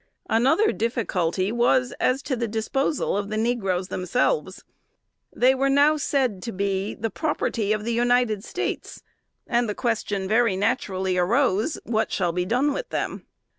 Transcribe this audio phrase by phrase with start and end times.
[0.31, 4.63] Another difficulty was, as to the disposal of the negroes themselves.
[5.31, 9.03] They were now said to be the "property of the United States;"
[9.45, 13.27] and the question very naturally arose, what shall be done with them?